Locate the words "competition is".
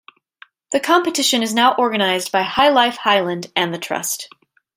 0.79-1.53